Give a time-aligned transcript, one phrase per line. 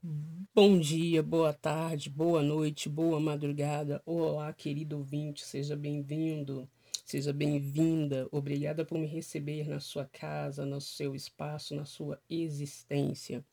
[0.00, 4.00] Bom dia, boa tarde, boa noite, boa madrugada.
[4.06, 6.70] Olá, querido ouvinte, seja bem-vindo,
[7.04, 8.28] seja bem-vinda.
[8.30, 13.44] Obrigada por me receber na sua casa, no seu espaço, na sua existência.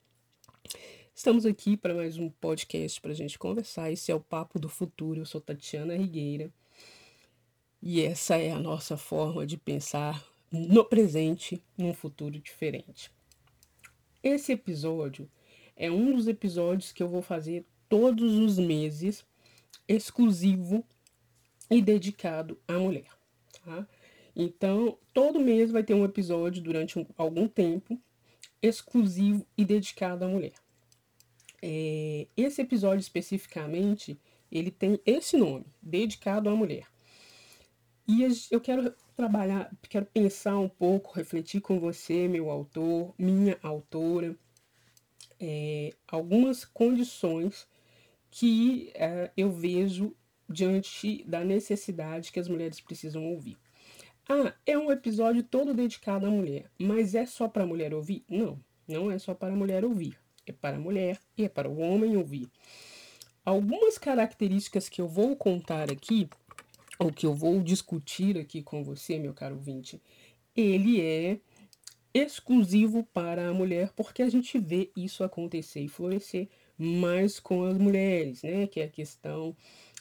[1.15, 3.91] Estamos aqui para mais um podcast para a gente conversar.
[3.91, 5.21] Esse é o Papo do Futuro.
[5.21, 6.53] Eu sou Tatiana Rigueira
[7.81, 13.11] e essa é a nossa forma de pensar no presente, num futuro diferente.
[14.21, 15.27] Esse episódio
[15.75, 19.25] é um dos episódios que eu vou fazer todos os meses,
[19.87, 20.83] exclusivo
[21.69, 23.09] e dedicado à mulher.
[23.63, 23.87] Tá?
[24.35, 27.99] Então, todo mês vai ter um episódio durante um, algum tempo
[28.61, 30.53] exclusivo e dedicado à mulher.
[31.61, 34.19] É, esse episódio especificamente,
[34.51, 36.87] ele tem esse nome, dedicado à mulher.
[38.07, 38.21] E
[38.51, 44.37] eu quero trabalhar, quero pensar um pouco, refletir com você, meu autor, minha autora,
[45.39, 47.67] é, algumas condições
[48.29, 50.15] que é, eu vejo
[50.49, 53.57] diante da necessidade que as mulheres precisam ouvir.
[54.27, 58.23] Ah, é um episódio todo dedicado à mulher, mas é só para a mulher ouvir?
[58.27, 60.17] Não, não é só para a mulher ouvir.
[60.47, 62.49] É para a mulher e é para o homem ouvir.
[63.43, 66.27] Algumas características que eu vou contar aqui,
[66.97, 70.01] ou que eu vou discutir aqui com você, meu caro ouvinte,
[70.55, 71.39] ele é
[72.15, 77.77] exclusivo para a mulher, porque a gente vê isso acontecer e florescer mais com as
[77.77, 78.67] mulheres, né?
[78.67, 79.53] Que é a questão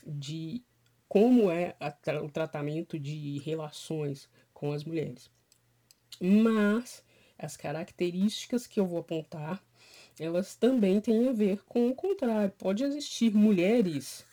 [0.06, 0.62] de
[1.08, 5.28] como é tra o tratamento de relações com as mulheres.
[6.20, 7.02] Mas
[7.36, 9.60] as características que eu vou apontar,
[10.18, 12.52] elas também têm a ver com o contrário.
[12.56, 14.24] Pode existir mulheres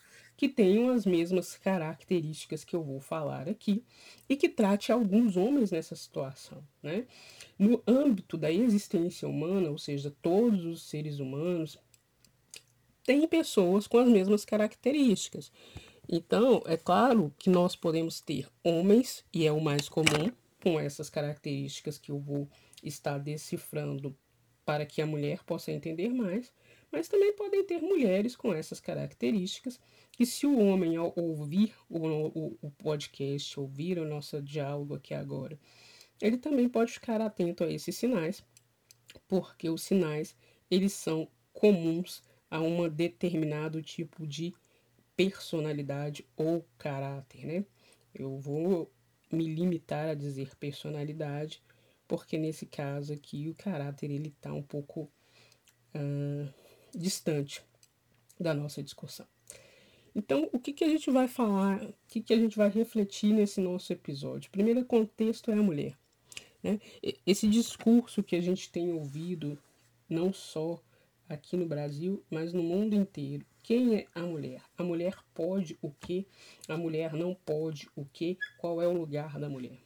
[0.41, 3.85] que tenham as mesmas características que eu vou falar aqui
[4.27, 7.05] e que trate alguns homens nessa situação, né?
[7.59, 11.77] No âmbito da existência humana, ou seja, todos os seres humanos
[13.03, 15.51] têm pessoas com as mesmas características.
[16.09, 20.31] Então, é claro que nós podemos ter homens, e é o mais comum,
[20.63, 22.49] com essas características que eu vou
[22.81, 24.17] estar decifrando
[24.65, 26.51] para que a mulher possa entender mais,
[26.91, 29.79] mas também podem ter mulheres com essas características
[30.11, 35.13] que se o homem ao ouvir o, o, o podcast, ouvir o nosso diálogo aqui
[35.13, 35.57] agora,
[36.21, 38.43] ele também pode ficar atento a esses sinais,
[39.27, 40.35] porque os sinais
[40.69, 44.53] eles são comuns a um determinado tipo de
[45.15, 47.65] personalidade ou caráter, né?
[48.13, 48.91] Eu vou
[49.31, 51.61] me limitar a dizer personalidade,
[52.07, 55.09] porque nesse caso aqui o caráter ele está um pouco
[55.95, 56.60] uh,
[56.95, 57.63] distante
[58.39, 59.25] da nossa discussão.
[60.13, 63.33] Então, o que, que a gente vai falar, o que, que a gente vai refletir
[63.33, 64.51] nesse nosso episódio?
[64.51, 65.97] Primeiro contexto é a mulher.
[66.61, 66.79] Né?
[67.25, 69.57] Esse discurso que a gente tem ouvido,
[70.09, 70.81] não só
[71.29, 73.45] aqui no Brasil, mas no mundo inteiro.
[73.63, 74.61] Quem é a mulher?
[74.77, 76.27] A mulher pode o que?
[76.67, 78.37] A mulher não pode o que?
[78.57, 79.77] Qual é o lugar da mulher?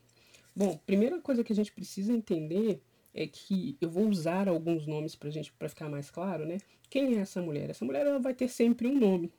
[0.56, 2.82] Bom, primeira coisa que a gente precisa entender
[3.16, 6.58] é que eu vou usar alguns nomes para gente para ficar mais claro, né?
[6.90, 7.70] Quem é essa mulher?
[7.70, 9.32] Essa mulher ela vai ter sempre um nome,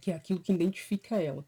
[0.00, 1.44] que é aquilo que identifica ela.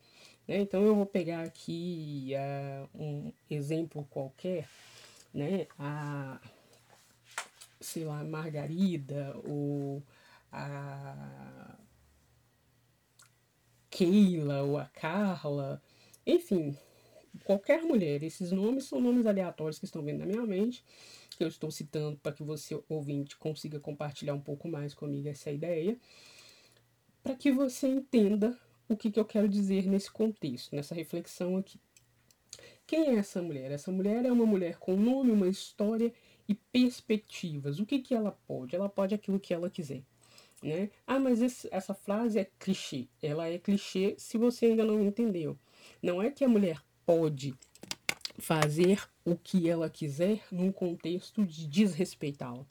[0.46, 0.58] Né?
[0.58, 4.68] Então eu vou pegar aqui uh, um exemplo qualquer,
[5.32, 5.66] né?
[5.78, 6.38] A
[7.80, 10.02] sei lá, Margarida ou
[10.52, 11.76] a
[13.90, 15.82] Keila ou a Carla,
[16.26, 16.76] enfim,
[17.44, 18.22] qualquer mulher.
[18.22, 20.84] Esses nomes são nomes aleatórios que estão vindo na minha mente
[21.36, 25.50] que eu estou citando para que você, ouvinte, consiga compartilhar um pouco mais comigo essa
[25.50, 25.98] ideia,
[27.22, 28.58] para que você entenda
[28.88, 31.78] o que, que eu quero dizer nesse contexto, nessa reflexão aqui.
[32.86, 33.70] Quem é essa mulher?
[33.72, 36.12] Essa mulher é uma mulher com nome, uma história
[36.48, 37.80] e perspectivas.
[37.80, 38.76] O que, que ela pode?
[38.76, 40.02] Ela pode aquilo que ela quiser.
[40.62, 40.90] Né?
[41.06, 43.08] Ah, mas esse, essa frase é clichê.
[43.20, 45.58] Ela é clichê se você ainda não entendeu.
[46.00, 47.54] Não é que a mulher pode
[48.38, 52.64] fazer o que ela quiser num contexto de desrespeitá-la.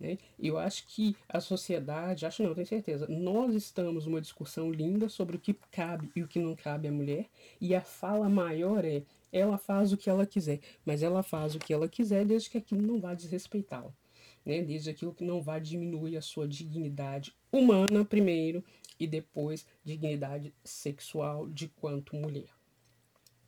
[0.00, 0.18] Né?
[0.40, 5.36] Eu acho que a sociedade, acho não, tenho certeza, nós estamos numa discussão linda sobre
[5.36, 7.26] o que cabe e o que não cabe à mulher,
[7.60, 11.58] e a fala maior é: ela faz o que ela quiser, mas ela faz o
[11.58, 13.92] que ela quiser desde que aquilo não vá desrespeitá-la.
[14.44, 14.62] Né?
[14.62, 18.64] Desde aquilo que não vá diminuir a sua dignidade humana primeiro
[18.98, 22.48] e depois dignidade sexual de quanto mulher.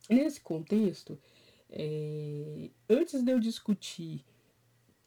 [0.09, 1.19] Nesse contexto,
[1.69, 4.23] é, antes de eu discutir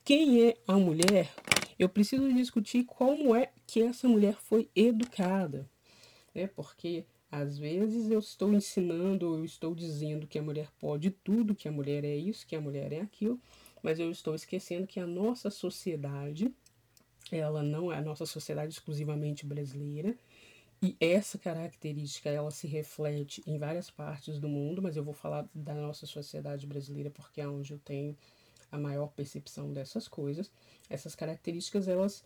[0.03, 1.33] quem é a mulher,
[1.77, 5.69] eu preciso discutir como é que essa mulher foi educada.
[6.33, 6.47] Né?
[6.47, 11.55] Porque às vezes eu estou ensinando, ou eu estou dizendo que a mulher pode tudo,
[11.55, 13.39] que a mulher é isso, que a mulher é aquilo,
[13.81, 16.53] mas eu estou esquecendo que a nossa sociedade
[17.31, 20.15] ela não é a nossa sociedade exclusivamente brasileira.
[20.83, 25.47] E essa característica ela se reflete em várias partes do mundo, mas eu vou falar
[25.53, 28.17] da nossa sociedade brasileira porque é onde eu tenho
[28.71, 30.51] a maior percepção dessas coisas.
[30.89, 32.23] Essas características elas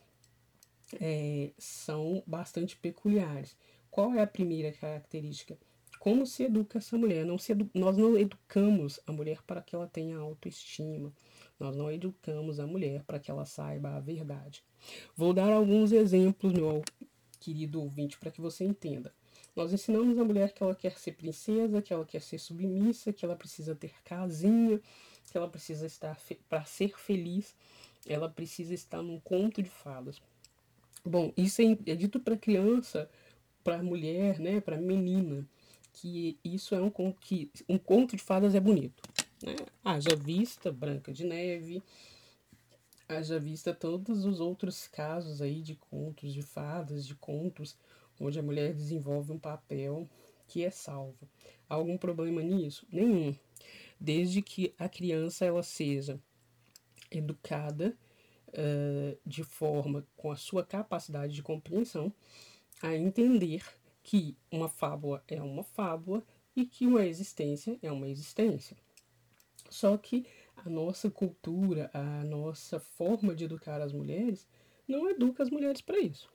[1.02, 3.58] é, são bastante peculiares.
[3.92, 5.58] Qual é a primeira característica?
[6.00, 7.26] Como se educa essa mulher?
[7.26, 11.12] Não edu nós não educamos a mulher para que ela tenha autoestima.
[11.60, 14.64] Nós não educamos a mulher para que ela saiba a verdade.
[15.16, 16.84] Vou dar alguns exemplos, meu
[17.46, 19.14] querido ouvinte, para que você entenda.
[19.56, 23.24] Nós ensinamos a mulher que ela quer ser princesa, que ela quer ser submissa, que
[23.24, 24.82] ela precisa ter casinha,
[25.32, 26.20] que ela precisa estar
[26.50, 27.56] para ser feliz,
[28.08, 30.20] ela precisa estar num conto de fadas.
[31.06, 33.08] Bom, isso é, é dito para criança,
[33.64, 35.48] para mulher, né, para menina,
[35.94, 39.04] que isso é um conto que um conto de fadas é bonito,
[39.44, 39.56] né?
[39.84, 41.82] Haja vista Branca de Neve,
[43.08, 47.78] haja vista todos os outros casos aí de contos de fadas, de contos
[48.20, 50.10] onde a mulher desenvolve um papel
[50.48, 51.28] que é salvo.
[51.70, 52.88] Há algum problema nisso?
[52.92, 53.36] Nenhum.
[54.00, 56.20] Desde que a criança ela seja
[57.12, 57.98] educada
[58.50, 62.12] uh, de forma com a sua capacidade de compreensão
[62.82, 63.64] a entender
[64.04, 66.24] que uma fábula é uma fábula
[66.56, 68.78] e que uma existência é uma existência.
[69.70, 70.26] Só que
[70.56, 74.48] a nossa cultura, a nossa forma de educar as mulheres
[74.88, 76.30] não educa as mulheres para isso.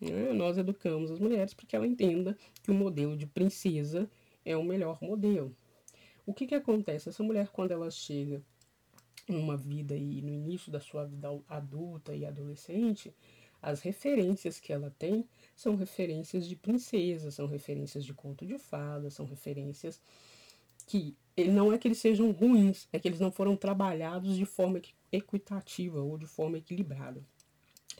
[0.00, 0.32] Né?
[0.32, 4.10] Nós educamos as mulheres para que ela entenda que o modelo de princesa
[4.44, 5.56] é o melhor modelo.
[6.26, 7.08] O que, que acontece?
[7.08, 8.42] Essa mulher, quando ela chega
[9.28, 13.14] numa vida e no início da sua vida adulta e adolescente,
[13.60, 15.24] as referências que ela tem
[15.54, 20.00] são referências de princesa, são referências de conto de fadas, são referências
[20.82, 21.16] que
[21.48, 24.80] não é que eles sejam ruins, é que eles não foram trabalhados de forma
[25.10, 27.22] equitativa ou de forma equilibrada.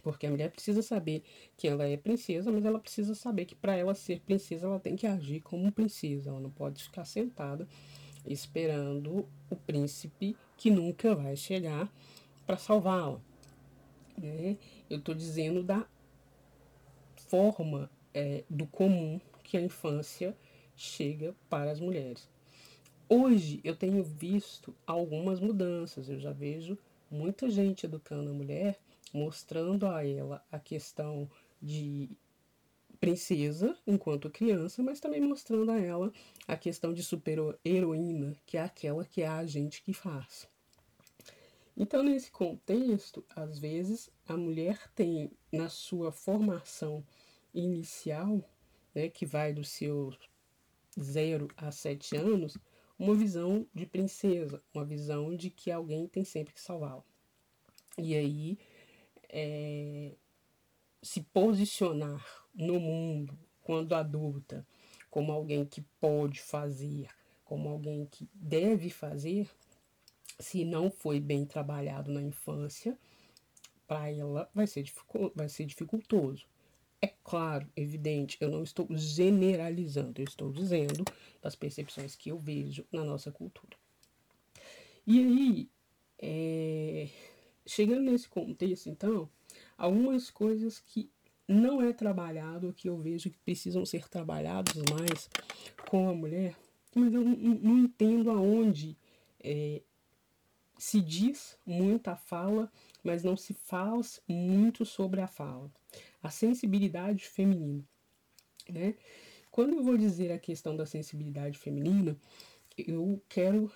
[0.02, 1.22] Porque a mulher precisa saber
[1.56, 4.96] que ela é princesa, mas ela precisa saber que para ela ser princesa, ela tem
[4.96, 6.30] que agir como princesa.
[6.30, 7.68] Ela não pode ficar sentada
[8.26, 11.92] esperando o príncipe que nunca vai chegar
[12.46, 13.20] para salvá-la.
[14.16, 14.56] Né?
[14.90, 15.86] Eu estou dizendo da
[17.28, 20.36] forma é, do comum que a infância
[20.76, 22.28] chega para as mulheres.
[23.14, 26.78] Hoje eu tenho visto algumas mudanças, eu já vejo
[27.10, 28.80] muita gente educando a mulher,
[29.12, 31.30] mostrando a ela a questão
[31.60, 32.08] de
[32.98, 36.10] princesa enquanto criança, mas também mostrando a ela
[36.48, 40.48] a questão de super-heroína, que é aquela que é a gente que faz.
[41.76, 47.04] Então, nesse contexto, às vezes a mulher tem na sua formação
[47.52, 48.42] inicial,
[48.94, 50.14] né, que vai do seu
[50.98, 52.56] 0 a 7 anos,
[53.02, 57.02] uma visão de princesa, uma visão de que alguém tem sempre que salvá-la.
[57.98, 58.56] E aí,
[59.28, 60.12] é,
[61.02, 64.64] se posicionar no mundo, quando adulta,
[65.10, 67.08] como alguém que pode fazer,
[67.44, 69.50] como alguém que deve fazer,
[70.38, 72.96] se não foi bem trabalhado na infância,
[73.84, 74.88] para ela vai ser,
[75.34, 76.46] vai ser dificultoso.
[77.04, 81.04] É claro, evidente, eu não estou generalizando, eu estou dizendo
[81.42, 83.76] das percepções que eu vejo na nossa cultura.
[85.04, 85.70] E aí,
[86.16, 87.08] é,
[87.66, 89.28] chegando nesse contexto, então,
[89.76, 91.10] algumas coisas que
[91.48, 95.28] não é trabalhado, que eu vejo que precisam ser trabalhados mais
[95.90, 96.56] com a mulher,
[96.94, 98.96] mas eu não, entendo aonde
[99.40, 99.82] é,
[100.78, 102.70] se diz muita fala,
[103.02, 105.68] mas não se faz muito sobre a fala
[106.22, 107.84] a sensibilidade feminina.
[108.68, 108.94] Né?
[109.50, 112.16] Quando eu vou dizer a questão da sensibilidade feminina,
[112.76, 113.70] eu quero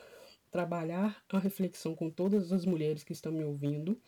[0.50, 4.00] trabalhar a reflexão com todas as mulheres que estão me ouvindo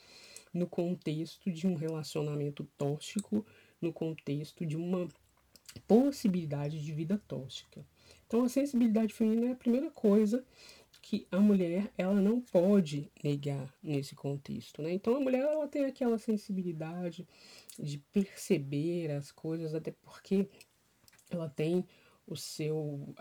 [0.52, 3.44] no contexto de um relacionamento tóxico,
[3.80, 5.06] no contexto de uma
[5.86, 7.84] possibilidade de vida tóxica.
[8.26, 10.44] Então a sensibilidade feminina é a primeira coisa
[11.00, 14.92] que a mulher ela não pode negar nesse contexto, né?
[14.92, 17.26] Então a mulher ela tem aquela sensibilidade
[17.78, 20.48] de perceber as coisas, até porque
[21.30, 21.84] ela tem
[22.26, 23.14] o seu,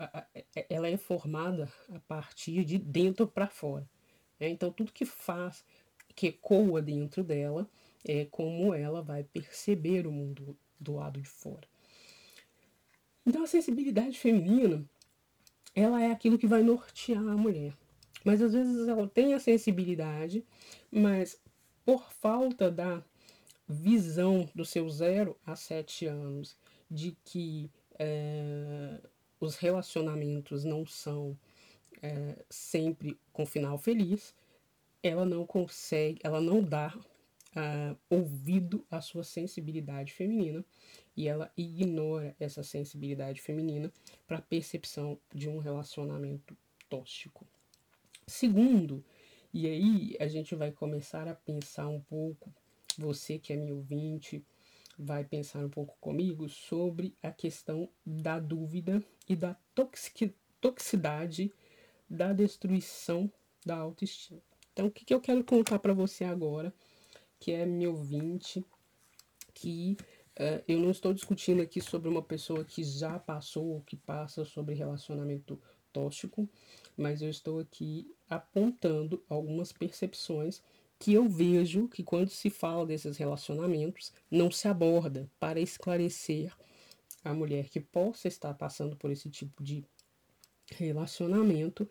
[0.68, 3.88] ela é formada a partir de dentro para fora.
[4.38, 4.50] Né?
[4.50, 5.64] Então tudo que faz,
[6.14, 7.68] que ecoa dentro dela,
[8.04, 11.66] é como ela vai perceber o mundo do lado de fora.
[13.24, 14.84] Então a sensibilidade feminina
[15.78, 17.72] ela é aquilo que vai nortear a mulher.
[18.24, 20.44] Mas às vezes ela tem a sensibilidade,
[20.90, 21.40] mas
[21.84, 23.02] por falta da
[23.68, 26.56] visão do seu zero a sete anos
[26.90, 28.98] de que é,
[29.38, 31.38] os relacionamentos não são
[32.02, 34.34] é, sempre com final feliz,
[35.02, 40.64] ela não consegue, ela não dá uh, ouvido à sua sensibilidade feminina
[41.18, 43.92] e ela ignora essa sensibilidade feminina
[44.24, 46.56] para a percepção de um relacionamento
[46.88, 47.44] tóxico.
[48.24, 49.04] Segundo,
[49.52, 52.54] e aí a gente vai começar a pensar um pouco,
[52.96, 54.46] você que é meu ouvinte,
[54.96, 61.52] vai pensar um pouco comigo sobre a questão da dúvida e da toxic, toxicidade
[62.08, 63.28] da destruição
[63.66, 64.40] da autoestima.
[64.72, 66.72] Então, o que, que eu quero contar para você agora,
[67.40, 68.64] que é meu ouvinte,
[69.52, 69.96] que
[70.38, 74.44] uh, eu não estou discutindo aqui sobre uma pessoa que já passou ou que passa
[74.44, 75.60] sobre relacionamento
[75.92, 76.48] tóxico,
[76.96, 80.62] mas eu estou aqui apontando algumas percepções
[80.98, 86.52] que eu vejo que quando se fala desses relacionamentos não se aborda para esclarecer
[87.24, 89.84] a mulher que possa estar passando por esse tipo de
[90.70, 91.88] relacionamento,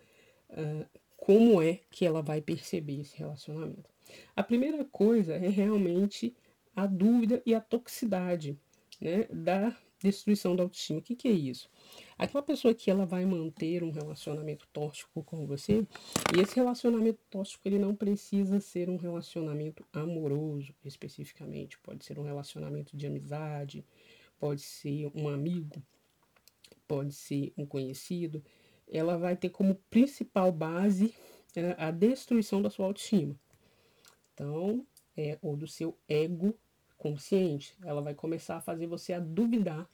[0.49, 3.89] uh, como é que ela vai perceber esse relacionamento.
[4.35, 6.35] A primeira coisa é realmente
[6.77, 8.55] a dúvida e a toxicidade
[9.01, 10.99] né, da destruição da autoestima.
[10.99, 11.67] O que, que é isso?
[12.19, 15.87] Aquela pessoa que ela vai manter um relacionamento tóxico com você,
[16.35, 22.23] e esse relacionamento tóxico ele não precisa ser um relacionamento amoroso especificamente, pode ser um
[22.23, 23.83] relacionamento de amizade,
[24.39, 25.81] pode ser um amigo,
[26.87, 28.43] pode ser um conhecido.
[28.87, 31.11] Ela vai ter como principal base
[31.55, 33.35] é, a destruição da sua autoestima.
[34.35, 34.85] Então,
[35.17, 36.55] é, ou do seu ego
[36.97, 37.75] consciente.
[37.83, 39.87] Ela vai começar a fazer você a duvidar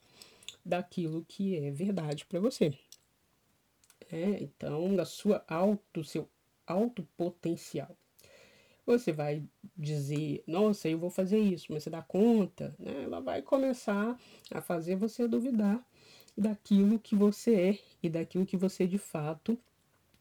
[0.66, 2.74] daquilo que é verdade para você.
[4.12, 6.30] É, então, da sua auto, seu
[6.68, 7.96] alto potencial.
[8.86, 9.44] Você vai
[9.78, 13.04] dizer, nossa, eu vou fazer isso, mas você dá conta, né?
[13.04, 14.20] Ela vai começar
[14.52, 15.84] a fazer você duvidar
[16.38, 19.58] daquilo que você é e daquilo que você de fato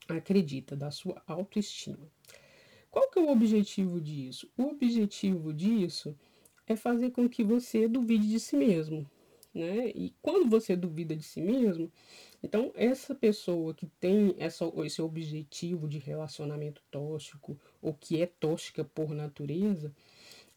[0.09, 2.09] acredita, da sua autoestima.
[2.91, 4.49] Qual que é o objetivo disso?
[4.57, 6.17] O objetivo disso
[6.73, 9.07] é fazer com que você duvide de si mesmo,
[9.55, 9.88] né?
[9.95, 11.91] E quando você duvida de si mesmo,
[12.43, 18.85] então essa pessoa que tem essa, esse objetivo de relacionamento tóxico ou que é tóxica
[18.85, 19.95] por natureza,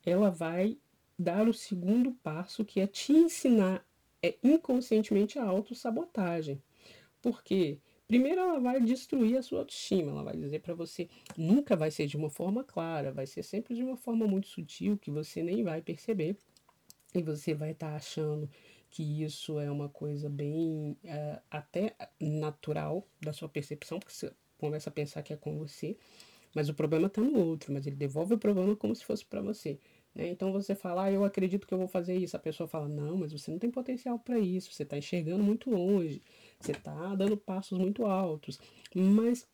[0.05, 0.77] ela vai
[1.17, 3.85] dar o segundo passo que é te ensinar
[4.21, 6.61] é, inconscientemente a autossabotagem.
[7.21, 7.79] Por quê?
[8.07, 12.05] Primeiro ela vai destruir a sua autoestima, ela vai dizer para você, nunca vai ser
[12.05, 15.63] de uma forma clara, vai ser sempre de uma forma muito sutil que você nem
[15.63, 16.37] vai perceber.
[17.15, 18.49] E você vai estar tá achando
[18.91, 24.89] que isso é uma coisa bem uh, até natural da sua percepção, porque você começa
[24.89, 25.97] a pensar que é com você,
[26.53, 29.41] mas o problema está no outro, mas ele devolve o problema como se fosse para
[29.41, 29.79] você.
[30.15, 30.29] Né?
[30.29, 32.35] Então você fala, ah, eu acredito que eu vou fazer isso.
[32.35, 35.69] A pessoa fala, não, mas você não tem potencial para isso, você está enxergando muito
[35.69, 36.23] longe.
[36.59, 38.57] Você está dando passos muito altos.
[38.95, 39.45] Mas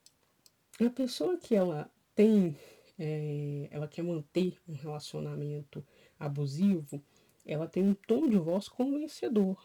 [0.79, 2.55] a pessoa que ela tem,
[2.99, 5.83] é, ela quer manter um relacionamento
[6.19, 7.01] abusivo,
[7.45, 9.57] ela tem um tom de voz convencedor.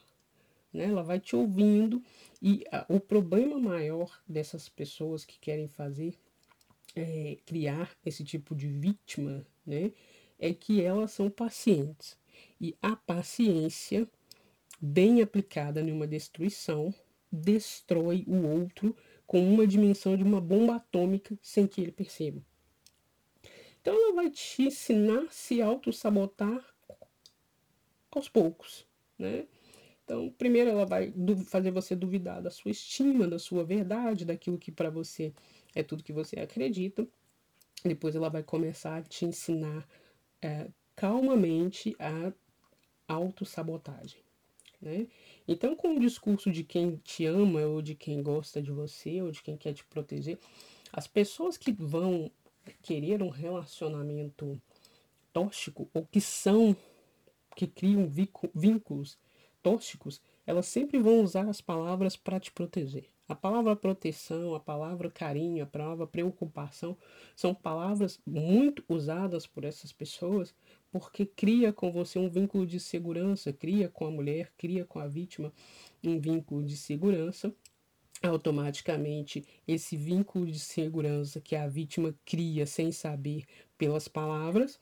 [0.73, 0.85] Né?
[0.85, 2.03] Ela vai te ouvindo
[2.41, 6.15] e a, o problema maior dessas pessoas que querem fazer
[6.95, 9.93] é, criar esse tipo de vítima, né?
[10.39, 12.17] É que elas são pacientes.
[12.61, 14.09] E a paciência,
[14.81, 16.95] bem aplicada numa destruição,
[17.31, 18.95] destrói o outro
[19.27, 22.41] com uma dimensão de uma bomba atômica sem que ele perceba.
[23.81, 26.65] Então ela vai te ensinar a se auto-sabotar
[28.11, 28.87] aos poucos,
[29.19, 29.47] né?
[30.05, 31.13] Então, primeiro ela vai
[31.47, 35.33] fazer você duvidar da sua estima, da sua verdade, daquilo que para você
[35.75, 37.07] é tudo que você acredita.
[37.85, 39.87] Depois ela vai começar a te ensinar
[40.43, 42.33] é, calmamente a
[43.09, 44.21] autossabotagem.
[44.81, 45.07] Né?
[45.47, 49.31] Então, com o discurso de quem te ama, ou de quem gosta de você, ou
[49.31, 50.39] de quem quer te proteger,
[50.93, 52.31] as pessoas que vão
[52.83, 54.61] querer um relacionamento
[55.33, 56.77] tóxico, ou que são,
[57.55, 58.11] que criam
[58.55, 59.19] vínculos
[59.63, 63.09] tóxicos, elas sempre vão usar as palavras para te proteger.
[63.29, 66.97] A palavra proteção, a palavra carinho, a palavra preocupação
[67.35, 70.55] são palavras muito usadas por essas pessoas
[70.93, 75.07] porque cria com você um vínculo de segurança, cria com a mulher, cria com a
[75.07, 75.53] vítima
[76.03, 77.53] um vínculo de segurança.
[78.23, 83.45] Automaticamente, esse vínculo de segurança que a vítima cria sem saber
[83.77, 84.81] pelas palavras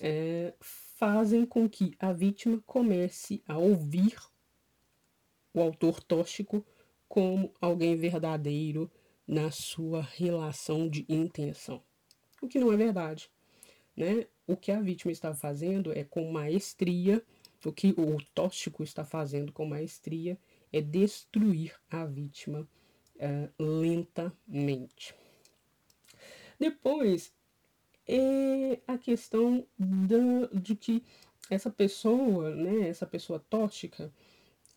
[0.00, 4.16] é, fazem com que a vítima comece a ouvir
[5.54, 6.66] o autor tóxico
[7.08, 8.90] como alguém verdadeiro
[9.26, 11.82] na sua relação de intenção.
[12.40, 13.30] O que não é verdade.
[13.96, 14.26] Né?
[14.46, 17.22] O que a vítima está fazendo é com maestria,
[17.64, 20.38] o que o tóxico está fazendo com maestria
[20.72, 22.68] é destruir a vítima
[23.16, 25.14] uh, lentamente.
[26.58, 27.32] Depois,
[28.06, 31.02] é a questão da, de que
[31.50, 34.12] essa pessoa, né, essa pessoa tóxica,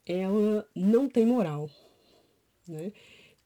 [0.06, 1.70] ela não tem moral,
[2.68, 2.88] né?
[2.88, 2.94] O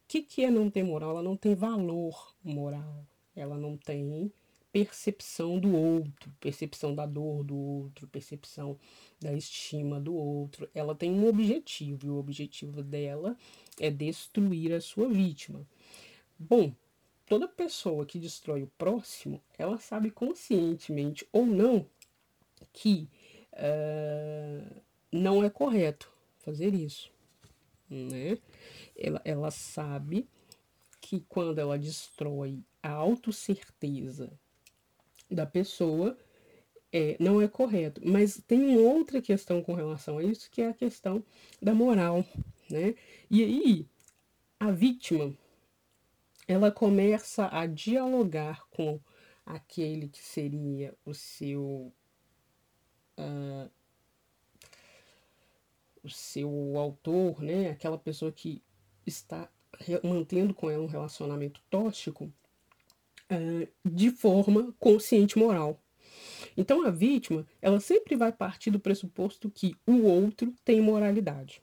[0.07, 1.11] que, que é não ter moral?
[1.11, 4.31] Ela não tem valor moral, ela não tem
[4.71, 8.77] percepção do outro, percepção da dor do outro, percepção
[9.19, 10.69] da estima do outro.
[10.73, 13.37] Ela tem um objetivo, e o objetivo dela
[13.79, 15.65] é destruir a sua vítima.
[16.39, 16.73] Bom,
[17.27, 21.85] toda pessoa que destrói o próximo, ela sabe conscientemente ou não
[22.73, 23.07] que
[23.53, 27.10] uh, não é correto fazer isso,
[27.91, 28.37] né?
[28.97, 30.27] Ela, ela sabe
[30.99, 34.31] que quando ela destrói a autocerteza
[35.29, 36.17] da pessoa,
[36.91, 38.01] é, não é correto.
[38.03, 41.23] Mas tem outra questão com relação a isso, que é a questão
[41.61, 42.25] da moral,
[42.69, 42.95] né?
[43.29, 43.87] E aí,
[44.59, 45.33] a vítima,
[46.47, 48.99] ela começa a dialogar com
[49.45, 51.91] aquele que seria o seu
[53.17, 53.50] uh,
[56.03, 58.61] o seu autor, né, aquela pessoa que
[59.05, 59.49] está
[60.03, 62.31] mantendo com ela um relacionamento tóxico
[63.31, 65.79] uh, de forma consciente moral.
[66.55, 71.61] Então a vítima, ela sempre vai partir do pressuposto que o outro tem moralidade.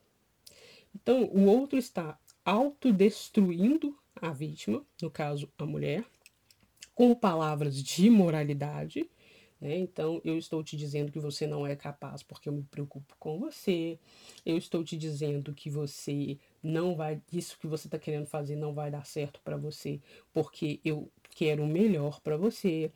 [0.94, 6.04] Então o outro está autodestruindo a vítima, no caso a mulher,
[6.94, 9.08] com palavras de moralidade.
[9.60, 9.76] Né?
[9.78, 13.38] Então, eu estou te dizendo que você não é capaz porque eu me preocupo com
[13.38, 13.98] você.
[14.44, 18.72] Eu estou te dizendo que você não vai, isso que você está querendo fazer não
[18.72, 20.00] vai dar certo para você
[20.32, 22.90] porque eu quero o melhor para você.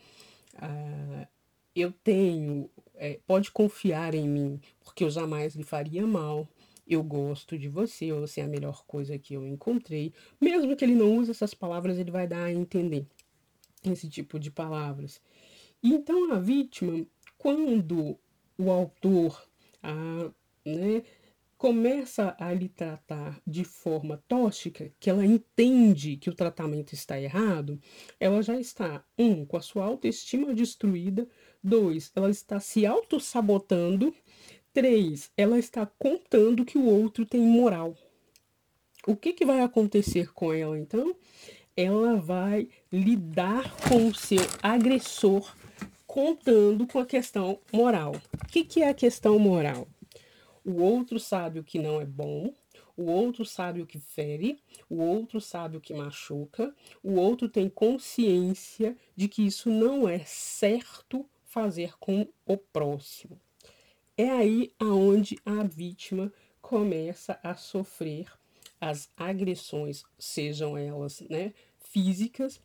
[0.56, 1.28] Ah,
[1.74, 6.46] eu tenho, é, pode confiar em mim porque eu jamais lhe faria mal
[6.86, 10.12] eu gosto de você, você é a melhor coisa que eu encontrei.
[10.40, 13.06] Mesmo que ele não use essas palavras, ele vai dar a entender
[13.84, 15.20] esse tipo de palavras.
[15.82, 17.04] Então a vítima,
[17.36, 18.18] quando
[18.56, 19.42] o autor
[19.82, 20.30] a,
[20.64, 21.02] né,
[21.58, 27.80] começa a lhe tratar de forma tóxica, que ela entende que o tratamento está errado,
[28.18, 31.26] ela já está, um, com a sua autoestima destruída,
[31.62, 34.14] dois, ela está se auto-sabotando,
[34.72, 37.94] Três, ela está contando que o outro tem moral.
[39.06, 41.14] O que, que vai acontecer com ela então?
[41.76, 45.54] Ela vai lidar com o seu agressor
[46.12, 48.12] contando com a questão moral.
[48.34, 49.88] O que, que é a questão moral?
[50.62, 52.52] O outro sabe o que não é bom,
[52.94, 57.66] o outro sabe o que fere, o outro sabe o que machuca, o outro tem
[57.66, 63.40] consciência de que isso não é certo fazer com o próximo.
[64.14, 68.30] É aí aonde a vítima começa a sofrer
[68.78, 72.60] as agressões, sejam elas né, físicas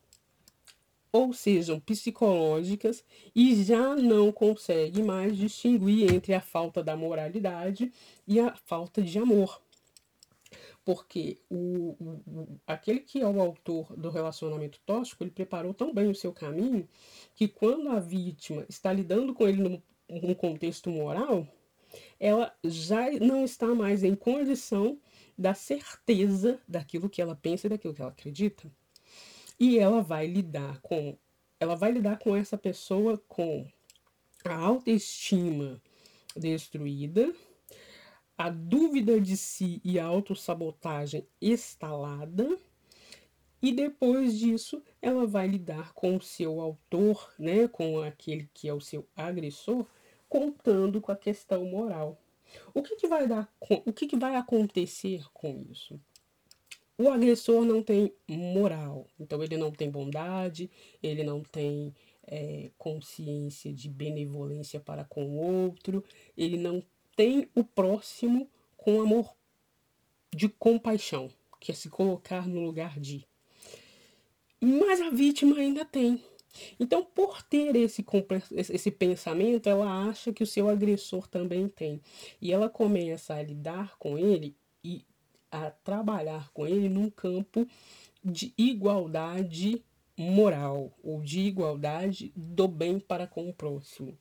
[1.12, 3.04] ou sejam psicológicas,
[3.36, 7.92] e já não consegue mais distinguir entre a falta da moralidade
[8.28, 9.62] e a falta de amor.
[10.86, 16.10] Porque o, o, aquele que é o autor do relacionamento tóxico, ele preparou tão bem
[16.10, 16.88] o seu caminho
[17.36, 21.48] que quando a vítima está lidando com ele no um contexto moral,
[22.20, 25.00] ela já não está mais em condição
[25.38, 28.72] da certeza daquilo que ela pensa e daquilo que ela acredita.
[29.60, 31.18] E ela vai lidar com
[31.60, 33.68] ela vai lidar com essa pessoa com
[34.46, 35.82] a autoestima
[36.36, 37.34] destruída,
[38.38, 42.58] a dúvida de si e a autossabotagem instalada,
[43.60, 48.74] e depois disso ela vai lidar com o seu autor, né, com aquele que é
[48.74, 49.88] o seu agressor,
[50.30, 52.22] contando com a questão moral.
[52.74, 56.00] O que, que vai dar, o que, que vai acontecer com isso?
[56.98, 60.70] O agressor não tem moral, então ele não tem bondade,
[61.02, 61.94] ele não tem
[62.26, 66.04] é, consciência de benevolência para com o outro,
[66.36, 66.82] ele não
[67.16, 69.36] tem o próximo com amor
[70.36, 71.30] de compaixão,
[71.60, 73.28] que é se colocar no lugar de.
[74.60, 76.24] Mas a vítima ainda tem.
[76.80, 78.04] Então, por ter esse,
[78.52, 82.02] esse pensamento, ela acha que o seu agressor também tem.
[82.42, 85.06] E ela começa a lidar com ele e
[85.52, 87.68] a trabalhar com ele num campo
[88.24, 89.84] de igualdade
[90.18, 94.18] moral ou de igualdade do bem para com o próximo.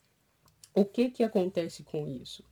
[0.75, 2.45] O que que acontece com isso?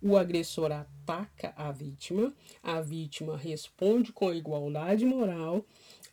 [0.00, 5.64] O agressor ataca a vítima, a vítima responde com igualdade moral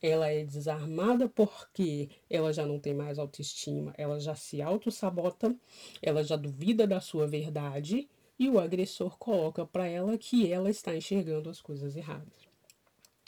[0.02, 5.56] ela é desarmada porque ela já não tem mais autoestima, ela já se auto-sabota,
[6.02, 8.08] ela já duvida da sua verdade
[8.40, 12.48] e o agressor coloca para ela que ela está enxergando as coisas erradas.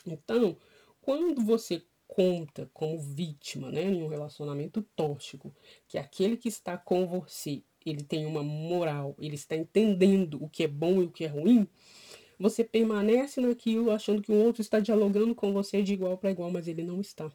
[0.07, 0.57] Então,
[1.01, 5.53] quando você conta como vítima, né, em um relacionamento tóxico,
[5.87, 10.63] que aquele que está com você, ele tem uma moral, ele está entendendo o que
[10.63, 11.67] é bom e o que é ruim,
[12.39, 16.49] você permanece naquilo achando que o outro está dialogando com você de igual para igual,
[16.49, 17.31] mas ele não está.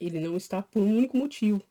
[0.00, 1.62] Ele não está por um único motivo.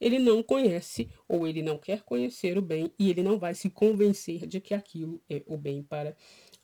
[0.00, 3.70] Ele não conhece ou ele não quer conhecer o bem e ele não vai se
[3.70, 6.16] convencer de que aquilo é o bem para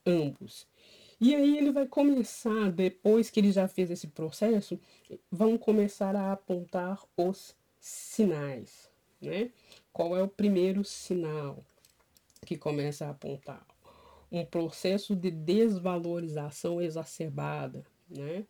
[0.07, 0.67] ambos.
[1.21, 4.79] E aí ele vai começar, depois que ele já fez esse processo,
[5.31, 8.91] vão começar a apontar os sinais,
[9.21, 9.53] né?
[9.93, 11.65] Qual é o primeiro sinal
[12.45, 13.65] que começa a apontar?
[14.33, 18.45] Um processo de desvalorização exacerbada, né?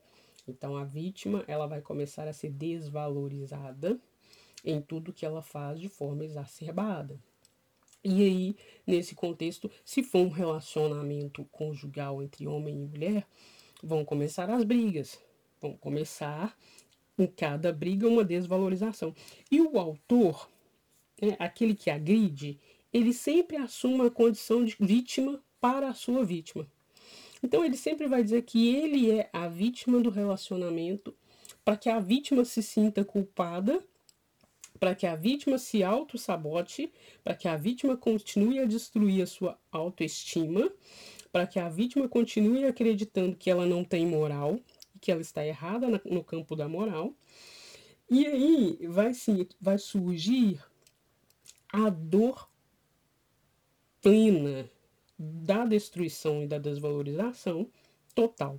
[0.49, 4.01] Então a vítima, ela vai começar a ser desvalorizada
[4.65, 7.19] em tudo que ela faz de forma exacerbada.
[8.05, 13.27] E aí, nesse contexto, se for um relacionamento conjugal entre homem e mulher,
[13.83, 15.21] vão começar as brigas.
[15.61, 16.57] Vão começar
[17.17, 19.15] em cada briga uma desvalorização.
[19.51, 20.49] E o autor,
[21.21, 22.59] é, aquele que agride,
[22.93, 26.67] ele sempre assume a condição de vítima para a sua vítima.
[27.43, 31.15] Então ele sempre vai dizer que ele é a vítima do relacionamento
[31.65, 33.85] para que a vítima se sinta culpada
[34.83, 36.93] para que a vítima se auto-sabote,
[37.23, 40.69] para que a vítima continue a destruir a sua autoestima,
[41.31, 44.59] para que a vítima continue acreditando que ela não tem moral,
[45.01, 47.15] que ela está errada no campo da moral.
[48.11, 50.61] E aí vai, sim, vai surgir
[51.73, 52.51] a dor
[54.01, 54.69] plena
[55.17, 57.71] da destruição e da desvalorização
[58.17, 58.59] total.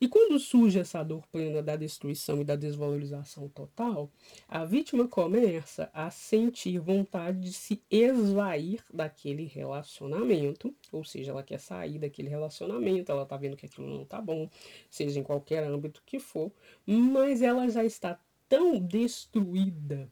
[0.00, 4.10] E quando surge essa dor plena da destruição e da desvalorização total,
[4.48, 11.58] a vítima começa a sentir vontade de se esvair daquele relacionamento, ou seja, ela quer
[11.58, 14.48] sair daquele relacionamento, ela tá vendo que aquilo não tá bom,
[14.90, 16.52] seja em qualquer âmbito que for,
[16.86, 18.18] mas ela já está
[18.48, 20.10] tão destruída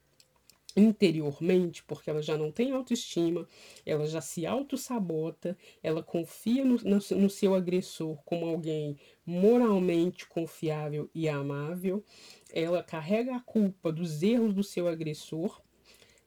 [0.76, 3.46] interiormente, porque ela já não tem autoestima,
[3.84, 11.10] ela já se auto-sabota, ela confia no, no, no, seu agressor como alguém moralmente confiável
[11.14, 12.04] e amável,
[12.52, 15.60] ela carrega a culpa dos erros do seu agressor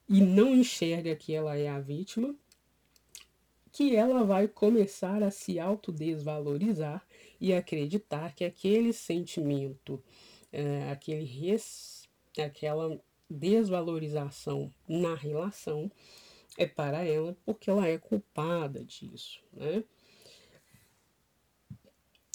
[0.09, 2.35] e não enxerga que ela é a vítima,
[3.71, 7.05] que ela vai começar a se autodesvalorizar
[7.41, 10.03] e acreditar que aquele sentimento,
[10.51, 15.91] é, aquele res, aquela desvalorização na relação
[16.57, 19.83] é para ela porque ela é culpada disso, né?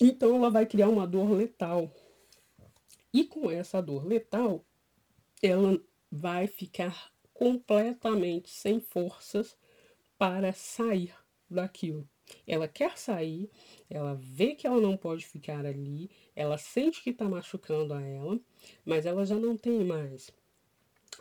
[0.01, 1.93] Então ela vai criar uma dor letal.
[3.13, 4.65] E com essa dor letal,
[5.43, 9.57] ela vai ficar completamente sem forças
[10.17, 11.15] para sair
[11.51, 12.09] daquilo.
[12.47, 13.51] Ela quer sair,
[13.89, 18.39] ela vê que ela não pode ficar ali, ela sente que está machucando a ela,
[18.85, 20.31] mas ela já não tem mais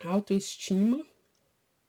[0.04, 1.06] autoestima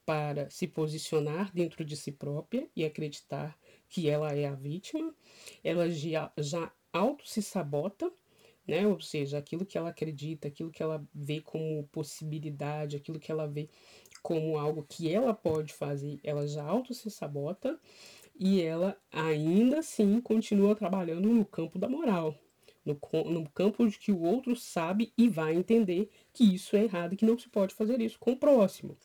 [0.05, 5.14] para se posicionar dentro de si própria e acreditar que ela é a vítima,
[5.62, 8.11] ela já, já auto se sabota,
[8.66, 8.87] né?
[8.87, 13.47] Ou seja, aquilo que ela acredita, aquilo que ela vê como possibilidade, aquilo que ela
[13.47, 13.68] vê
[14.23, 17.79] como algo que ela pode fazer, ela já auto se sabota
[18.38, 22.35] e ela ainda assim continua trabalhando no campo da moral,
[22.88, 27.16] no, no campo de que o outro sabe e vai entender que isso é errado
[27.16, 28.96] que não se pode fazer isso com o próximo.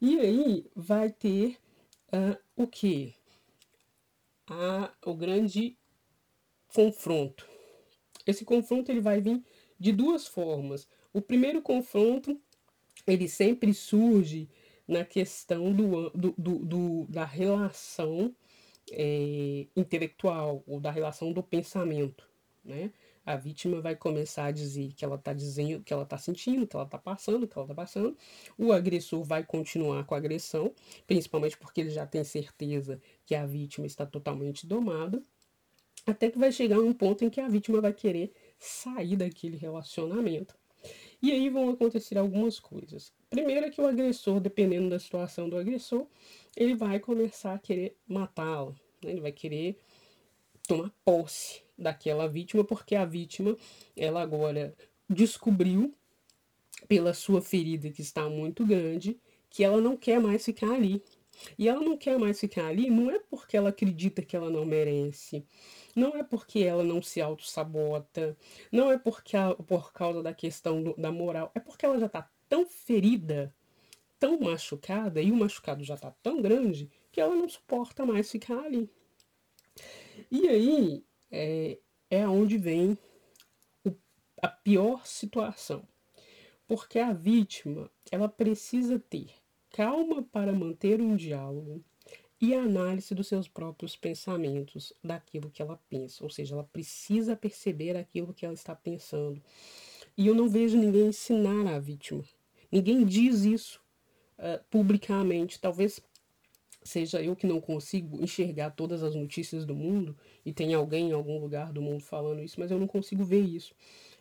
[0.00, 1.58] E aí vai ter
[2.12, 3.14] uh, o que?
[5.06, 5.76] o grande
[6.74, 7.46] confronto.
[8.26, 9.40] Esse confronto ele vai vir
[9.78, 10.88] de duas formas.
[11.12, 12.36] O primeiro confronto
[13.06, 14.48] ele sempre surge
[14.88, 18.34] na questão do, do, do, do da relação
[18.90, 22.29] é, intelectual ou da relação do pensamento
[22.64, 22.90] né?
[23.24, 26.74] A vítima vai começar a dizer que ela está dizendo, que ela está sentindo, que
[26.74, 28.16] ela está passando, que ela está passando.
[28.58, 30.74] O agressor vai continuar com a agressão,
[31.06, 35.22] principalmente porque ele já tem certeza que a vítima está totalmente domada,
[36.06, 40.54] até que vai chegar um ponto em que a vítima vai querer sair daquele relacionamento.
[41.22, 43.12] E aí vão acontecer algumas coisas.
[43.28, 46.06] Primeiro é que o agressor, dependendo da situação do agressor,
[46.56, 48.74] ele vai começar a querer matá-lo.
[49.04, 49.10] Né?
[49.10, 49.78] Ele vai querer
[50.70, 53.56] tomar posse daquela vítima, porque a vítima,
[53.96, 54.72] ela agora
[55.08, 55.92] descobriu,
[56.86, 59.18] pela sua ferida que está muito grande,
[59.50, 61.02] que ela não quer mais ficar ali.
[61.58, 64.64] E ela não quer mais ficar ali não é porque ela acredita que ela não
[64.64, 65.44] merece,
[65.96, 68.36] não é porque ela não se auto-sabota,
[68.70, 72.06] não é porque a, por causa da questão do, da moral, é porque ela já
[72.06, 73.52] está tão ferida,
[74.18, 78.58] tão machucada, e o machucado já está tão grande, que ela não suporta mais ficar
[78.58, 78.90] ali.
[80.30, 81.78] E aí é,
[82.10, 82.96] é onde vem
[83.84, 83.92] o,
[84.40, 85.86] a pior situação.
[86.66, 89.30] Porque a vítima, ela precisa ter
[89.70, 91.82] calma para manter um diálogo
[92.40, 96.24] e análise dos seus próprios pensamentos, daquilo que ela pensa.
[96.24, 99.42] Ou seja, ela precisa perceber aquilo que ela está pensando.
[100.16, 102.24] E eu não vejo ninguém ensinar a vítima.
[102.72, 103.80] Ninguém diz isso
[104.38, 105.60] uh, publicamente.
[105.60, 106.00] Talvez
[106.90, 111.12] seja eu que não consigo enxergar todas as notícias do mundo e tem alguém em
[111.12, 113.74] algum lugar do mundo falando isso, mas eu não consigo ver isso.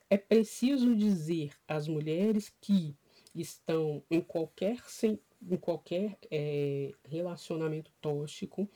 [0.09, 2.95] É preciso dizer às mulheres que
[3.33, 8.69] estão em qualquer, em qualquer é, relacionamento tóxico,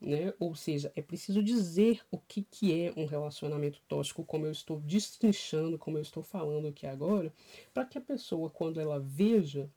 [0.00, 0.34] né?
[0.38, 4.80] Ou seja, é preciso dizer o que, que é um relacionamento tóxico, como eu estou
[4.80, 7.32] destrinchando, como eu estou falando aqui agora,
[7.72, 9.70] para que a pessoa, quando ela veja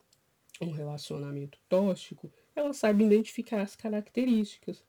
[0.60, 4.84] um relacionamento tóxico, ela saiba identificar as características.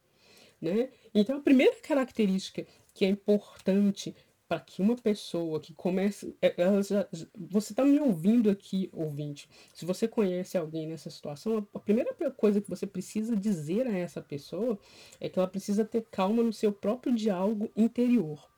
[0.61, 0.91] Né?
[1.15, 4.15] Então, a primeira característica que é importante
[4.49, 6.35] para que uma pessoa que comece.
[6.41, 9.49] É, ela já, você está me ouvindo aqui, ouvinte.
[9.75, 14.23] Se você conhece alguém nessa situação, a primeira coisa que você precisa dizer a essa
[14.23, 14.79] pessoa
[15.21, 18.49] é que ela precisa ter calma no seu próprio diálogo interior.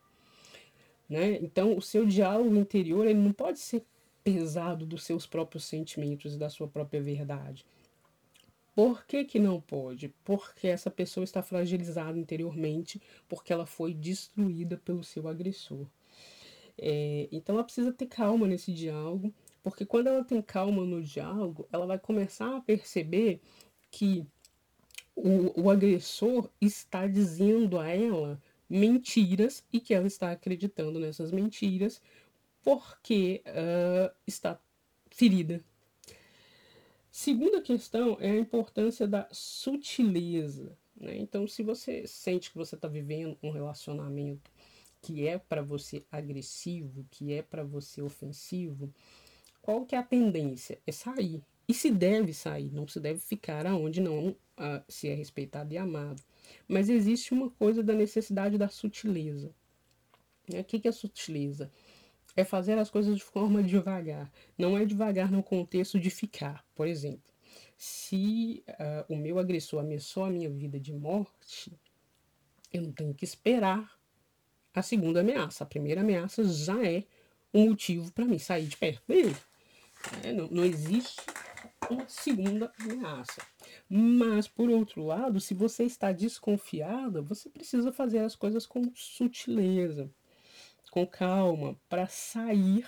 [1.09, 1.39] Né?
[1.43, 3.85] Então, o seu diálogo interior ele não pode ser
[4.23, 7.67] pesado dos seus próprios sentimentos e da sua própria verdade.
[8.75, 10.09] Por que, que não pode?
[10.25, 15.87] Porque essa pessoa está fragilizada interiormente, porque ela foi destruída pelo seu agressor.
[16.79, 21.69] É, então ela precisa ter calma nesse diálogo, porque quando ela tem calma no diálogo,
[21.71, 23.41] ela vai começar a perceber
[23.91, 24.27] que
[25.15, 32.01] o, o agressor está dizendo a ela mentiras e que ela está acreditando nessas mentiras
[32.63, 34.59] porque uh, está
[35.11, 35.63] ferida,
[37.11, 40.77] Segunda questão é a importância da sutileza.
[40.97, 41.17] Né?
[41.19, 44.51] Então, se você sente que você está vivendo um relacionamento
[45.03, 48.93] que é para você agressivo, que é para você ofensivo,
[49.63, 50.79] qual que é a tendência?
[50.87, 51.43] É sair.
[51.67, 55.79] E se deve sair, não se deve ficar aonde não uh, se é respeitado e
[55.79, 56.23] amado.
[56.69, 59.55] Mas existe uma coisa da necessidade da sutileza.
[60.49, 60.61] Né?
[60.61, 61.71] O que, que é sutileza?
[62.37, 64.31] É fazer as coisas de forma devagar.
[64.57, 66.65] Não é devagar no contexto de ficar.
[66.75, 67.31] Por exemplo,
[67.77, 71.73] se uh, o meu agressor ameaçou a minha vida de morte,
[72.73, 73.99] eu não tenho que esperar
[74.75, 75.65] a segunda ameaça.
[75.65, 77.05] A primeira ameaça já é
[77.53, 79.37] um motivo para mim sair de perto dele.
[80.23, 81.21] É, não, não existe
[81.91, 83.43] uma segunda ameaça.
[83.89, 90.11] Mas, por outro lado, se você está desconfiada, você precisa fazer as coisas com sutileza
[90.91, 92.85] com calma, para sair,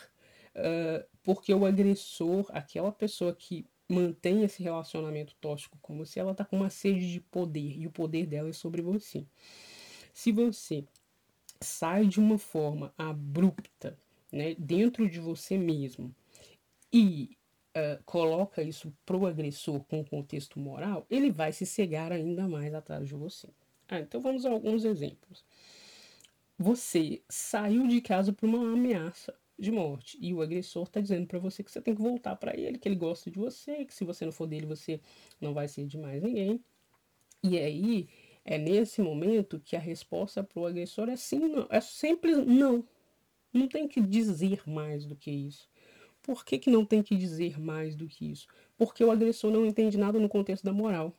[0.56, 6.44] uh, porque o agressor, aquela pessoa que mantém esse relacionamento tóxico com você, ela está
[6.44, 9.26] com uma sede de poder e o poder dela é sobre você.
[10.12, 10.84] Se você
[11.60, 13.98] sai de uma forma abrupta,
[14.30, 16.14] né, dentro de você mesmo
[16.92, 17.36] e
[17.76, 23.06] uh, coloca isso pro agressor com contexto moral, ele vai se cegar ainda mais atrás
[23.06, 23.48] de você.
[23.88, 25.44] Ah, então vamos a alguns exemplos.
[26.62, 31.40] Você saiu de casa por uma ameaça de morte e o agressor está dizendo para
[31.40, 34.04] você que você tem que voltar para ele, que ele gosta de você, que se
[34.04, 35.00] você não for dele você
[35.40, 36.62] não vai ser de mais ninguém.
[37.42, 38.08] E aí
[38.44, 42.84] é nesse momento que a resposta para o agressor é sim, não, é sempre não.
[43.52, 45.68] Não tem que dizer mais do que isso.
[46.22, 48.46] Por que, que não tem que dizer mais do que isso?
[48.78, 51.12] Porque o agressor não entende nada no contexto da moral.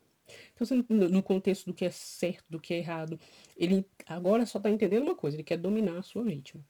[0.53, 3.19] Então, no contexto do que é certo, do que é errado,
[3.57, 6.63] ele agora só está entendendo uma coisa: ele quer dominar a sua vítima.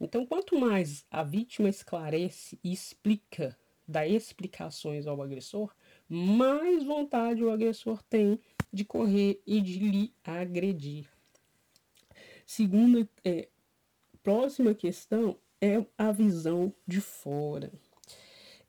[0.00, 5.74] Então, quanto mais a vítima esclarece e explica, dá explicações ao agressor,
[6.08, 8.38] mais vontade o agressor tem
[8.72, 11.08] de correr e de lhe agredir.
[12.46, 13.48] Segunda, é,
[14.22, 17.72] próxima questão é a visão de fora.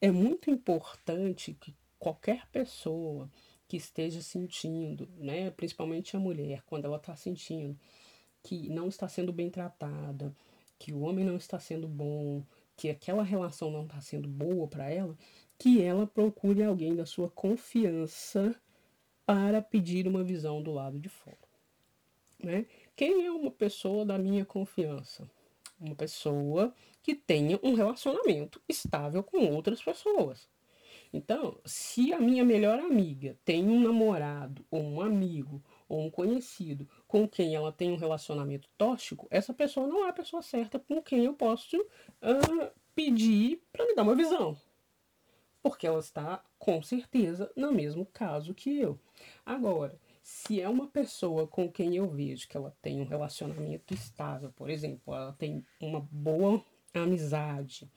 [0.02, 3.30] É muito importante que qualquer pessoa
[3.70, 7.78] que esteja sentindo, né, principalmente a mulher, quando ela está sentindo
[8.42, 10.36] que não está sendo bem tratada,
[10.80, 12.44] que o homem não está sendo bom,
[12.76, 15.16] que aquela relação não está sendo boa para ela,
[15.58, 18.56] que ela procure alguém da sua confiança
[19.24, 21.38] para pedir uma visão do lado de fora.
[22.42, 22.66] Né?
[22.96, 25.30] Quem é uma pessoa da minha confiança?
[25.80, 30.50] Uma pessoa que tenha um relacionamento estável com outras pessoas.
[31.12, 36.88] Então, se a minha melhor amiga tem um namorado, ou um amigo, ou um conhecido
[37.08, 41.02] com quem ela tem um relacionamento tóxico, essa pessoa não é a pessoa certa com
[41.02, 44.56] quem eu posso uh, pedir para me dar uma visão.
[45.64, 49.00] Porque ela está, com certeza, no mesmo caso que eu.
[49.44, 54.54] Agora, se é uma pessoa com quem eu vejo que ela tem um relacionamento estável,
[54.56, 57.90] por exemplo, ela tem uma boa amizade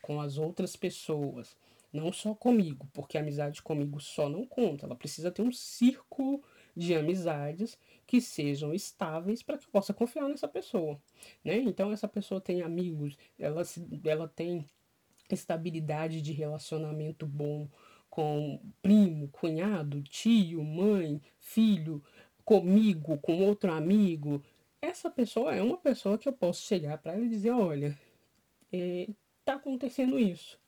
[0.00, 1.56] com as outras pessoas,
[1.92, 6.42] não só comigo, porque a amizade comigo só não conta, ela precisa ter um círculo
[6.76, 11.00] de amizades que sejam estáveis para que eu possa confiar nessa pessoa,
[11.44, 11.56] né?
[11.56, 13.62] Então essa pessoa tem amigos, ela,
[14.04, 14.66] ela tem
[15.30, 17.68] estabilidade de relacionamento bom
[18.08, 22.02] com primo, cunhado, tio, mãe, filho,
[22.44, 24.42] comigo, com outro amigo.
[24.82, 27.96] Essa pessoa é uma pessoa que eu posso chegar para ela e dizer, olha,
[28.72, 29.08] é,
[29.44, 30.59] tá acontecendo isso.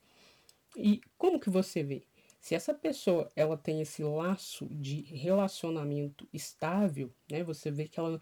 [0.76, 2.02] E como que você vê?
[2.40, 7.44] Se essa pessoa ela tem esse laço de relacionamento estável, né?
[7.44, 8.20] Você vê que ela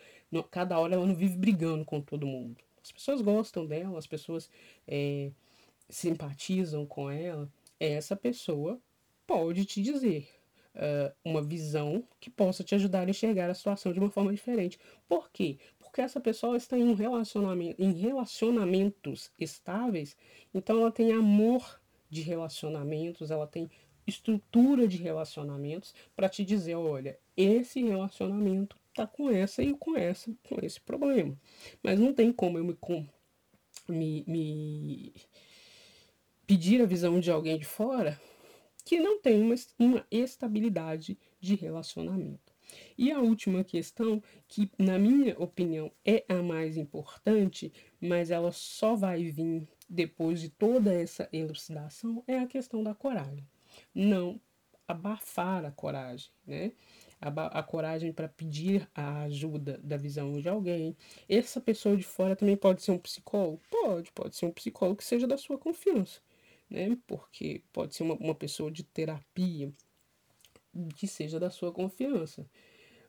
[0.51, 2.57] cada hora ela não vive brigando com todo mundo.
[2.83, 4.51] As pessoas gostam dela, as pessoas
[4.87, 5.31] é,
[5.89, 7.51] simpatizam com ela.
[7.79, 8.79] Essa pessoa
[9.27, 10.29] pode te dizer
[10.75, 14.79] uh, uma visão que possa te ajudar a enxergar a situação de uma forma diferente.
[15.09, 15.59] Por quê?
[15.79, 20.17] Porque essa pessoa está em um relacionamento, em relacionamentos estáveis,
[20.55, 21.80] então ela tem amor
[22.11, 23.71] de relacionamentos, ela tem
[24.07, 30.31] estrutura de relacionamentos para te dizer, olha, esse relacionamento tá com essa e com essa,
[30.49, 31.39] com esse problema.
[31.83, 32.77] Mas não tem como eu me,
[33.89, 35.15] me, me
[36.47, 38.21] pedir a visão de alguém de fora
[38.85, 42.51] que não tem uma, uma estabilidade de relacionamento.
[42.97, 48.95] E a última questão, que na minha opinião é a mais importante, mas ela só
[48.95, 53.45] vai vir depois de toda essa elucidação, é a questão da coragem
[53.95, 54.41] não
[54.87, 56.73] abafar a coragem, né?
[57.21, 60.97] A, a coragem para pedir a ajuda da visão de alguém.
[61.29, 63.61] Essa pessoa de fora também pode ser um psicólogo?
[63.71, 66.21] Pode, pode ser um psicólogo que seja da sua confiança,
[66.69, 66.97] né?
[67.07, 69.73] Porque pode ser uma, uma pessoa de terapia
[70.97, 72.47] que seja da sua confiança.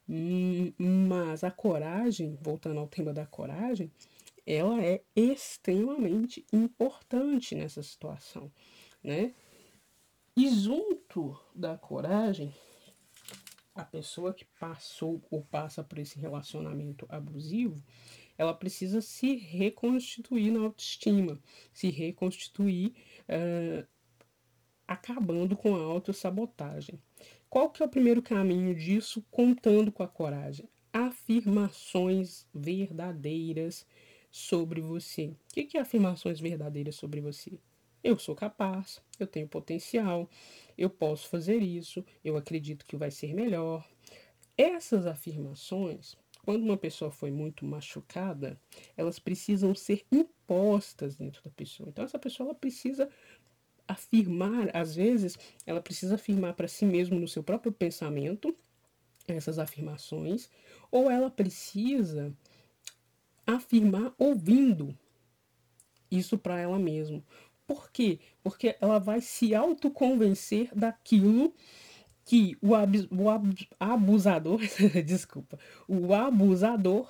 [0.10, 3.90] Hum, mas a coragem, voltando ao tema da coragem,
[4.46, 8.52] ela é extremamente importante nessa situação,
[9.04, 9.34] né?
[10.36, 12.54] E junto da coragem,
[13.76, 17.82] a pessoa que passou ou passa por esse relacionamento abusivo,
[18.38, 21.40] ela precisa se reconstituir na autoestima,
[21.74, 22.94] se reconstituir
[23.30, 23.86] uh,
[24.88, 27.00] acabando com a autossabotagem.
[27.50, 30.68] Qual que é o primeiro caminho disso, contando com a coragem?
[30.92, 33.86] Afirmações verdadeiras
[34.32, 35.36] sobre você.
[35.52, 37.60] O que é afirmações verdadeiras sobre você?
[38.04, 40.28] Eu sou capaz, eu tenho potencial,
[40.78, 43.88] eu posso fazer isso, eu acredito que vai ser melhor.
[44.58, 48.60] Essas afirmações, quando uma pessoa foi muito machucada,
[48.98, 51.90] elas precisam ser impostas dentro da pessoa.
[51.90, 53.08] Então essa pessoa ela precisa
[53.88, 58.56] afirmar, às vezes, ela precisa afirmar para si mesmo no seu próprio pensamento
[59.28, 60.50] essas afirmações,
[60.90, 62.36] ou ela precisa
[63.56, 64.98] afirmar ouvindo
[66.10, 67.24] isso para ela mesma.
[67.66, 68.20] Por quê?
[68.44, 71.54] Porque ela vai se autoconvencer daquilo
[72.26, 74.60] que o, ab o ab abusador,
[75.06, 77.08] desculpa, o abusador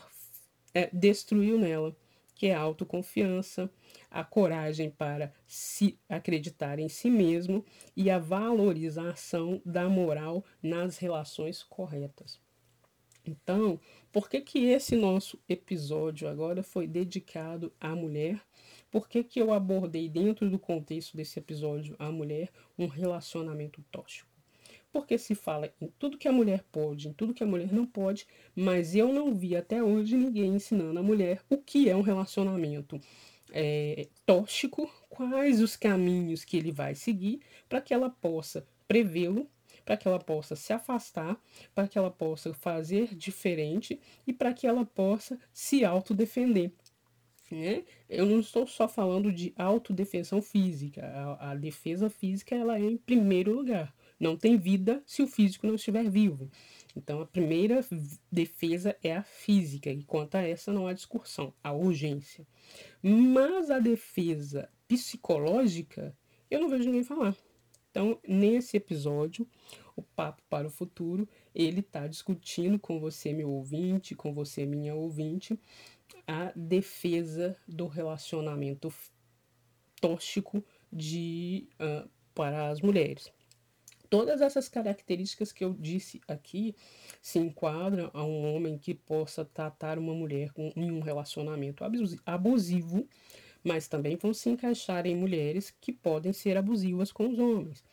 [0.73, 1.95] é, destruiu nela,
[2.35, 3.69] que é a autoconfiança,
[4.09, 7.63] a coragem para se acreditar em si mesmo
[7.95, 12.39] e a valorização da moral nas relações corretas.
[13.25, 13.79] Então,
[14.11, 18.41] por que que esse nosso episódio agora foi dedicado à mulher?
[18.89, 24.29] Por que, que eu abordei dentro do contexto desse episódio a mulher um relacionamento tóxico?
[24.91, 27.85] Porque se fala em tudo que a mulher pode, em tudo que a mulher não
[27.85, 32.01] pode, mas eu não vi até hoje ninguém ensinando a mulher o que é um
[32.01, 32.99] relacionamento
[33.53, 39.47] é, tóxico, quais os caminhos que ele vai seguir para que ela possa prevê-lo,
[39.91, 41.37] para que ela possa se afastar,
[41.75, 46.71] para que ela possa fazer diferente e para que ela possa se autodefender.
[47.51, 47.83] Né?
[48.07, 51.05] Eu não estou só falando de autodefensão física.
[51.05, 53.93] A, a, defesa física ela é em primeiro lugar.
[54.17, 56.49] Não tem vida se o físico não estiver vivo.
[56.95, 57.85] Então a primeira
[58.31, 62.47] defesa é a física, e quanto a essa não há discussão, a urgência.
[63.03, 66.15] Mas a defesa psicológica,
[66.49, 67.35] eu não vejo ninguém falar.
[67.91, 69.45] Então, nesse episódio,
[69.95, 74.95] o Papo para o Futuro, ele está discutindo com você, meu ouvinte, com você, minha
[74.95, 75.59] ouvinte,
[76.25, 78.91] a defesa do relacionamento
[79.99, 83.31] tóxico de, uh, para as mulheres.
[84.09, 86.75] Todas essas características que eu disse aqui
[87.21, 91.83] se enquadram a um homem que possa tratar uma mulher em um relacionamento
[92.25, 93.07] abusivo,
[93.63, 97.83] mas também vão se encaixar em mulheres que podem ser abusivas com os homens.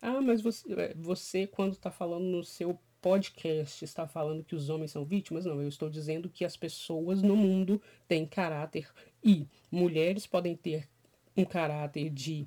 [0.00, 4.90] Ah, mas você, você quando está falando no seu podcast está falando que os homens
[4.90, 8.90] são vítimas, não, eu estou dizendo que as pessoas no mundo têm caráter
[9.22, 10.88] e mulheres podem ter
[11.36, 12.46] um caráter de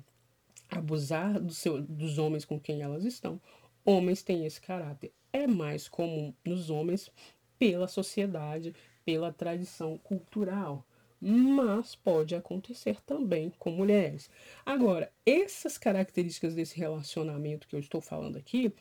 [0.68, 3.40] abusar do seu, dos homens com quem elas estão.
[3.84, 5.12] Homens têm esse caráter.
[5.32, 7.10] É mais comum nos homens
[7.58, 8.74] pela sociedade,
[9.04, 10.84] pela tradição cultural.
[11.20, 14.30] Mas pode acontecer também com mulheres.
[14.64, 18.72] Agora, essas características desse relacionamento que eu estou falando aqui,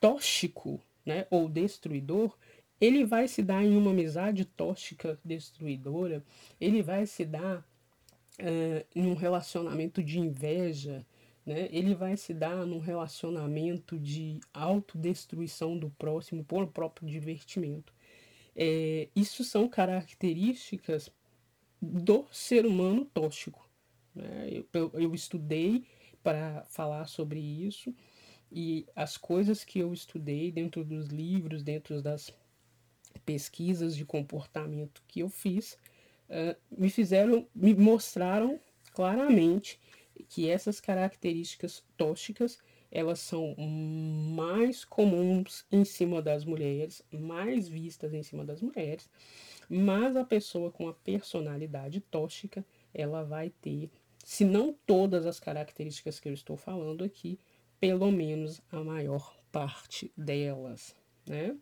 [0.00, 2.36] tóxico, né, ou destruidor,
[2.80, 6.22] ele vai se dar em uma amizade tóxica, destruidora,
[6.60, 11.06] ele vai se dar uh, em um relacionamento de inveja,
[11.46, 11.68] né?
[11.70, 17.92] ele vai se dar num relacionamento de autodestruição do próximo por próprio divertimento.
[18.56, 21.10] É, isso são características
[21.84, 23.68] do ser humano tóxico.
[24.14, 24.62] Né?
[24.72, 25.84] Eu, eu, estudei
[26.22, 27.94] para falar sobre isso
[28.50, 32.32] e as coisas que eu estudei dentro dos livros, dentro das
[33.24, 35.78] pesquisas de comportamento que eu fiz,
[36.28, 38.60] uh, me fizeram, me mostraram
[38.92, 39.80] claramente
[40.28, 42.58] que essas características tóxicas
[42.94, 49.10] elas são mais comuns em cima das mulheres, mais vistas em cima das mulheres,
[49.68, 53.90] mas a pessoa com a personalidade tóxica, ela vai ter,
[54.24, 57.38] se não todas as características que eu estou falando aqui,
[57.80, 60.96] pelo menos a maior parte delas,
[61.26, 61.56] né?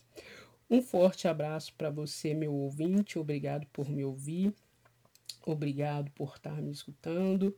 [0.71, 3.19] Um forte abraço para você, meu ouvinte.
[3.19, 4.55] Obrigado por me ouvir.
[5.45, 7.55] Obrigado por estar me escutando.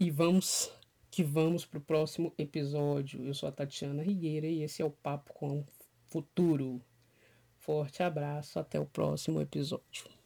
[0.00, 0.72] E vamos
[1.10, 3.26] que vamos para o próximo episódio.
[3.26, 5.66] Eu sou a Tatiana Rigueira e esse é o Papo com o
[6.06, 6.80] Futuro.
[7.68, 10.17] Forte abraço, até o próximo episódio.